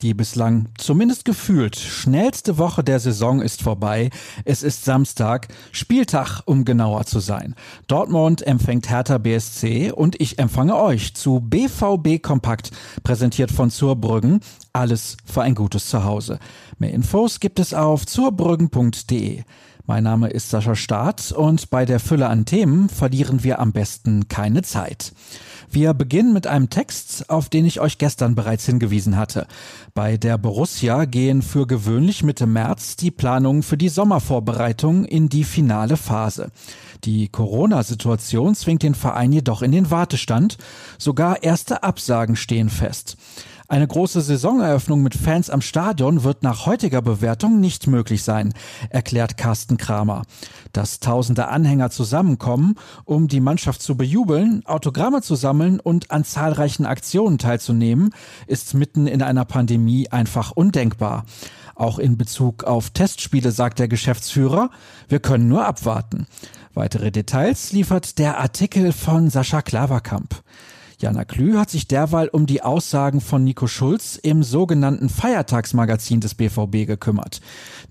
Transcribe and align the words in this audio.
Die 0.00 0.14
bislang 0.14 0.68
zumindest 0.78 1.24
gefühlt 1.24 1.74
schnellste 1.74 2.56
Woche 2.56 2.84
der 2.84 3.00
Saison 3.00 3.42
ist 3.42 3.62
vorbei. 3.62 4.10
Es 4.44 4.62
ist 4.62 4.84
Samstag, 4.84 5.48
Spieltag, 5.72 6.42
um 6.44 6.64
genauer 6.64 7.04
zu 7.04 7.18
sein. 7.18 7.56
Dortmund 7.88 8.46
empfängt 8.46 8.88
Hertha 8.88 9.18
BSC 9.18 9.90
und 9.90 10.20
ich 10.20 10.38
empfange 10.38 10.76
euch 10.76 11.14
zu 11.14 11.40
BVB 11.40 12.22
Kompakt, 12.22 12.70
präsentiert 13.02 13.50
von 13.50 13.70
Zurbrüggen. 13.70 14.38
Alles 14.72 15.16
für 15.24 15.42
ein 15.42 15.56
gutes 15.56 15.88
Zuhause. 15.88 16.38
Mehr 16.78 16.92
Infos 16.92 17.40
gibt 17.40 17.58
es 17.58 17.74
auf 17.74 18.06
zurbrüggen.de. 18.06 19.42
Mein 19.88 20.04
Name 20.04 20.28
ist 20.28 20.50
Sascha 20.50 20.74
Staat 20.74 21.32
und 21.32 21.70
bei 21.70 21.86
der 21.86 21.98
Fülle 21.98 22.28
an 22.28 22.44
Themen 22.44 22.90
verlieren 22.90 23.42
wir 23.42 23.58
am 23.58 23.72
besten 23.72 24.28
keine 24.28 24.60
Zeit. 24.60 25.14
Wir 25.70 25.94
beginnen 25.94 26.34
mit 26.34 26.46
einem 26.46 26.68
Text, 26.68 27.30
auf 27.30 27.48
den 27.48 27.64
ich 27.64 27.80
euch 27.80 27.96
gestern 27.96 28.34
bereits 28.34 28.66
hingewiesen 28.66 29.16
hatte. 29.16 29.46
Bei 29.94 30.18
der 30.18 30.36
Borussia 30.36 31.06
gehen 31.06 31.40
für 31.40 31.66
gewöhnlich 31.66 32.22
Mitte 32.22 32.46
März 32.46 32.96
die 32.96 33.10
Planungen 33.10 33.62
für 33.62 33.78
die 33.78 33.88
Sommervorbereitung 33.88 35.06
in 35.06 35.30
die 35.30 35.44
finale 35.44 35.96
Phase. 35.96 36.50
Die 37.04 37.28
Corona-Situation 37.28 38.54
zwingt 38.56 38.82
den 38.82 38.94
Verein 38.94 39.32
jedoch 39.32 39.62
in 39.62 39.72
den 39.72 39.90
Wartestand. 39.90 40.58
Sogar 40.98 41.42
erste 41.42 41.82
Absagen 41.82 42.36
stehen 42.36 42.68
fest. 42.68 43.16
Eine 43.70 43.86
große 43.86 44.22
Saisoneröffnung 44.22 45.02
mit 45.02 45.14
Fans 45.14 45.50
am 45.50 45.60
Stadion 45.60 46.24
wird 46.24 46.42
nach 46.42 46.64
heutiger 46.64 47.02
Bewertung 47.02 47.60
nicht 47.60 47.86
möglich 47.86 48.22
sein, 48.22 48.54
erklärt 48.88 49.36
Carsten 49.36 49.76
Kramer. 49.76 50.22
Dass 50.72 51.00
tausende 51.00 51.48
Anhänger 51.48 51.90
zusammenkommen, 51.90 52.76
um 53.04 53.28
die 53.28 53.40
Mannschaft 53.40 53.82
zu 53.82 53.94
bejubeln, 53.94 54.64
Autogramme 54.64 55.20
zu 55.20 55.34
sammeln 55.34 55.80
und 55.80 56.10
an 56.10 56.24
zahlreichen 56.24 56.86
Aktionen 56.86 57.36
teilzunehmen, 57.36 58.08
ist 58.46 58.72
mitten 58.72 59.06
in 59.06 59.20
einer 59.20 59.44
Pandemie 59.44 60.08
einfach 60.08 60.52
undenkbar. 60.52 61.26
Auch 61.74 61.98
in 61.98 62.16
Bezug 62.16 62.64
auf 62.64 62.88
Testspiele 62.88 63.52
sagt 63.52 63.80
der 63.80 63.88
Geschäftsführer, 63.88 64.70
wir 65.08 65.20
können 65.20 65.46
nur 65.46 65.66
abwarten. 65.66 66.26
Weitere 66.72 67.10
Details 67.10 67.72
liefert 67.72 68.18
der 68.18 68.38
Artikel 68.38 68.92
von 68.92 69.28
Sascha 69.28 69.60
Klaverkamp. 69.60 70.42
Jana 71.00 71.24
Klü 71.24 71.56
hat 71.56 71.70
sich 71.70 71.86
derweil 71.86 72.26
um 72.26 72.46
die 72.46 72.62
Aussagen 72.62 73.20
von 73.20 73.44
Nico 73.44 73.68
Schulz 73.68 74.16
im 74.20 74.42
sogenannten 74.42 75.08
Feiertagsmagazin 75.08 76.20
des 76.20 76.34
BVB 76.34 76.88
gekümmert. 76.88 77.40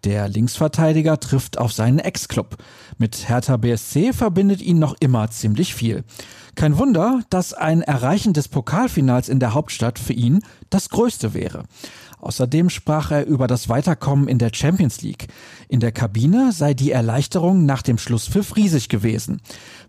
Der 0.03 0.27
Linksverteidiger 0.27 1.17
trifft 1.17 1.57
auf 1.57 1.71
seinen 1.71 1.99
Ex-Club. 1.99 2.57
Mit 2.97 3.29
Hertha 3.29 3.55
BSC 3.55 4.11
verbindet 4.11 4.61
ihn 4.61 4.79
noch 4.79 4.93
immer 4.99 5.29
ziemlich 5.29 5.73
viel. 5.73 6.03
Kein 6.55 6.77
Wunder, 6.77 7.21
dass 7.29 7.53
ein 7.53 7.81
Erreichen 7.81 8.33
des 8.33 8.49
Pokalfinals 8.49 9.29
in 9.29 9.39
der 9.39 9.53
Hauptstadt 9.53 9.99
für 9.99 10.13
ihn 10.13 10.41
das 10.69 10.89
größte 10.89 11.33
wäre. 11.33 11.63
Außerdem 12.19 12.71
sprach 12.71 13.11
er 13.11 13.27
über 13.27 13.45
das 13.45 13.69
Weiterkommen 13.69 14.27
in 14.27 14.39
der 14.39 14.49
Champions 14.51 15.01
League. 15.03 15.27
In 15.69 15.79
der 15.79 15.91
Kabine 15.91 16.51
sei 16.51 16.73
die 16.73 16.91
Erleichterung 16.91 17.65
nach 17.67 17.83
dem 17.83 17.99
Schlusspfiff 17.99 18.55
riesig 18.55 18.89
gewesen. 18.89 19.39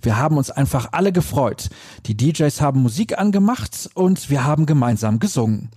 Wir 0.03 0.19
haben 0.19 0.36
uns 0.36 0.50
einfach 0.50 0.91
alle 0.92 1.10
gefreut. 1.10 1.70
Die 2.05 2.16
DJs 2.16 2.60
haben 2.60 2.82
Musik 2.82 3.08
angemacht 3.17 3.89
und 3.95 4.28
wir 4.28 4.45
haben 4.45 4.67
gemeinsam 4.67 5.19
gesungen. 5.19 5.70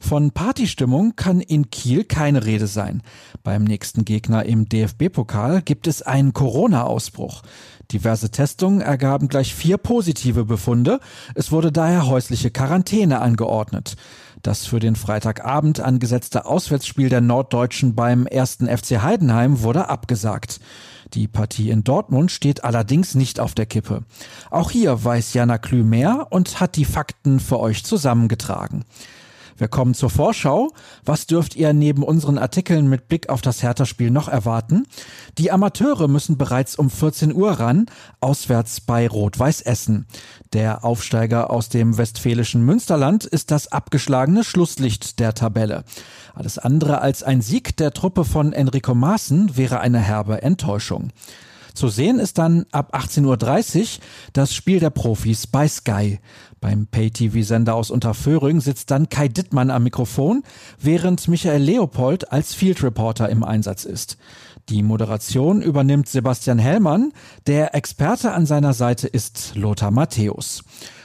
Von 0.00 0.32
Partystimmung 0.32 1.14
kann 1.14 1.40
in 1.40 1.70
Kiel 1.70 2.04
keine 2.04 2.44
Rede 2.44 2.66
sein. 2.66 3.02
Beim 3.44 3.62
nächsten 3.62 4.04
Gegner 4.04 4.44
im 4.44 4.68
DFB-Pokal 4.68 5.62
gibt 5.62 5.86
es 5.86 6.02
einen 6.02 6.32
Corona-Ausbruch. 6.32 7.42
Diverse 7.92 8.30
Testungen 8.30 8.80
ergaben 8.80 9.28
gleich 9.28 9.54
vier 9.54 9.76
positive 9.76 10.44
Befunde. 10.44 10.98
Es 11.36 11.52
wurde 11.52 11.70
daher 11.70 12.08
häusliche 12.08 12.50
Quarantäne 12.50 13.20
angeordnet. 13.20 13.96
Das 14.42 14.66
für 14.66 14.80
den 14.80 14.96
Freitagabend 14.96 15.78
angesetzte 15.78 16.46
Auswärtsspiel 16.46 17.08
der 17.08 17.20
Norddeutschen 17.20 17.94
beim 17.94 18.26
ersten 18.26 18.66
FC 18.66 19.02
Heidenheim 19.02 19.62
wurde 19.62 19.88
abgesagt. 19.88 20.58
Die 21.14 21.28
Partie 21.28 21.70
in 21.70 21.84
Dortmund 21.84 22.30
steht 22.30 22.64
allerdings 22.64 23.14
nicht 23.14 23.38
auf 23.38 23.54
der 23.54 23.66
Kippe. 23.66 24.04
Auch 24.50 24.70
hier 24.70 25.04
weiß 25.04 25.34
Jana 25.34 25.58
Klü 25.58 25.82
mehr 25.82 26.28
und 26.30 26.60
hat 26.60 26.76
die 26.76 26.86
Fakten 26.86 27.38
für 27.38 27.60
euch 27.60 27.84
zusammengetragen. 27.84 28.84
Wir 29.56 29.68
kommen 29.68 29.94
zur 29.94 30.10
Vorschau. 30.10 30.72
Was 31.04 31.26
dürft 31.26 31.56
ihr 31.56 31.72
neben 31.72 32.02
unseren 32.02 32.38
Artikeln 32.38 32.88
mit 32.88 33.08
Blick 33.08 33.28
auf 33.28 33.40
das 33.42 33.62
Hertha-Spiel 33.62 34.10
noch 34.10 34.28
erwarten? 34.28 34.86
Die 35.38 35.50
Amateure 35.50 36.08
müssen 36.08 36.38
bereits 36.38 36.76
um 36.76 36.90
14 36.90 37.34
Uhr 37.34 37.52
ran, 37.52 37.86
auswärts 38.20 38.80
bei 38.80 39.08
Rot-Weiß 39.08 39.62
Essen. 39.62 40.06
Der 40.52 40.84
Aufsteiger 40.84 41.50
aus 41.50 41.68
dem 41.68 41.98
westfälischen 41.98 42.64
Münsterland 42.64 43.24
ist 43.24 43.50
das 43.50 43.70
abgeschlagene 43.70 44.44
Schlusslicht 44.44 45.18
der 45.18 45.34
Tabelle. 45.34 45.84
Alles 46.34 46.58
andere 46.58 47.00
als 47.00 47.22
ein 47.22 47.40
Sieg 47.40 47.76
der 47.76 47.92
Truppe 47.92 48.24
von 48.24 48.52
Enrico 48.52 48.94
Maaßen 48.94 49.56
wäre 49.56 49.80
eine 49.80 49.98
herbe 49.98 50.42
Enttäuschung. 50.42 51.10
Zu 51.74 51.88
sehen 51.88 52.18
ist 52.18 52.38
dann 52.38 52.66
ab 52.72 52.94
18.30 52.94 53.80
Uhr 53.80 53.86
das 54.32 54.54
Spiel 54.54 54.80
der 54.80 54.90
Profis 54.90 55.46
bei 55.46 55.66
Sky. 55.68 56.20
Beim 56.60 56.86
Pay-TV-Sender 56.86 57.74
aus 57.74 57.90
Unterföhring 57.90 58.60
sitzt 58.60 58.90
dann 58.90 59.08
Kai 59.08 59.28
Dittmann 59.28 59.70
am 59.70 59.82
Mikrofon, 59.82 60.44
während 60.78 61.26
Michael 61.28 61.62
Leopold 61.62 62.30
als 62.30 62.54
Field 62.54 62.82
Reporter 62.82 63.28
im 63.28 63.42
Einsatz 63.42 63.84
ist. 63.84 64.16
Die 64.68 64.82
Moderation 64.82 65.60
übernimmt 65.60 66.08
Sebastian 66.08 66.58
Hellmann, 66.58 67.12
der 67.46 67.74
Experte 67.74 68.32
an 68.32 68.46
seiner 68.46 68.74
Seite 68.74 69.08
ist 69.08 69.52
Lothar 69.56 69.90
Matthäus. 69.90 70.62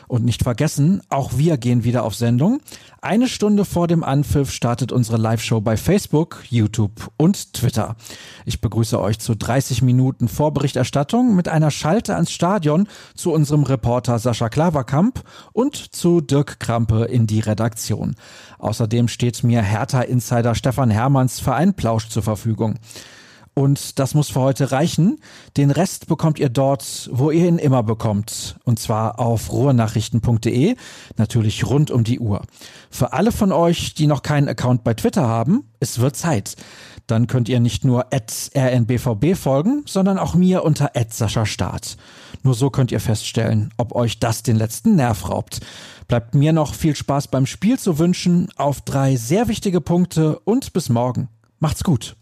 Und 0.08 0.24
nicht 0.24 0.44
vergessen, 0.44 1.02
auch 1.10 1.38
wir 1.38 1.58
gehen 1.58 1.84
wieder 1.84 2.04
auf 2.04 2.16
Sendung. 2.16 2.62
Eine 3.02 3.28
Stunde 3.28 3.66
vor 3.66 3.88
dem 3.88 4.04
Anpfiff 4.04 4.52
startet 4.52 4.92
unsere 4.92 5.18
Live-Show 5.18 5.60
bei 5.60 5.76
Facebook, 5.76 6.44
YouTube 6.50 7.12
und 7.18 7.54
Twitter. 7.54 7.96
Ich 8.46 8.62
begrüße 8.62 9.00
euch 9.00 9.20
zu 9.20 9.36
30 9.36 9.82
Minuten 9.82 10.30
Vorberichterstattung 10.30 11.36
mit 11.36 11.50
einer 11.50 11.72
Schalte 11.72 12.16
ans 12.16 12.32
Stadion 12.32 12.88
zu 13.16 13.34
unserem 13.34 13.64
Reporter 13.64 14.18
Sascha 14.18 14.48
Klaverkamp 14.50 15.24
und 15.52 15.76
zu 15.76 16.22
Dirk 16.22 16.60
Krampe 16.60 17.06
in 17.06 17.28
die 17.28 17.42
Redaktion. 17.42 18.16
Außerdem 18.60 19.10
steht 19.10 19.44
mir 19.44 19.62
Hertha-Insider 19.62 20.56
Stefan 20.56 20.90
Hermanns 20.90 21.40
für 21.40 21.54
einen 21.54 21.74
Plausch 21.74 22.08
zur 22.08 22.24
Verfügung. 22.24 22.76
Und 23.58 23.98
das 23.98 24.14
muss 24.14 24.30
für 24.30 24.42
heute 24.42 24.72
reichen. 24.72 25.20
Den 25.58 25.72
Rest 25.72 26.06
bekommt 26.06 26.38
ihr 26.38 26.50
dort, 26.50 27.10
wo 27.12 27.32
ihr 27.32 27.48
ihn 27.48 27.58
immer 27.58 27.82
bekommt. 27.82 28.56
Und 28.66 28.78
zwar 28.78 29.20
auf 29.20 29.52
ruhrnachrichten.de, 29.52 30.76
natürlich 31.16 31.66
rund 31.66 31.90
um 31.90 32.04
die 32.04 32.20
Uhr. 32.20 32.44
Für 32.92 33.14
alle 33.14 33.32
von 33.32 33.52
euch, 33.52 33.96
die 33.96 34.06
noch 34.06 34.22
keinen 34.22 34.48
Account 34.48 34.84
bei 34.84 34.94
Twitter 34.94 35.28
haben, 35.28 35.72
es 35.80 35.98
wird 35.98 36.16
Zeit. 36.16 36.56
Dann 37.08 37.26
könnt 37.26 37.50
ihr 37.50 37.60
nicht 37.60 37.84
nur 37.84 38.06
rnbvb 38.14 39.34
folgen, 39.34 39.82
sondern 39.88 40.20
auch 40.20 40.36
mir 40.36 40.64
unter 40.64 40.92
Start. 41.18 41.98
Nur 42.44 42.54
so 42.54 42.70
könnt 42.70 42.92
ihr 42.92 43.00
feststellen, 43.00 43.74
ob 43.78 43.96
euch 43.96 44.20
das 44.20 44.44
den 44.44 44.58
letzten 44.58 44.96
Nerv 44.98 45.32
raubt. 45.32 45.62
Bleibt 46.08 46.36
mir 46.36 46.54
noch 46.54 46.76
viel 46.76 46.96
Spaß 46.96 47.30
beim 47.30 47.48
Spiel 47.48 47.80
zu 47.80 47.98
wünschen, 47.98 48.50
auf 48.56 48.82
drei 48.82 49.16
sehr 49.16 49.48
wichtige 49.48 49.82
Punkte 49.82 50.38
und 50.42 50.74
bis 50.74 50.90
morgen. 50.90 51.30
Macht's 51.58 51.84
gut. 51.84 52.18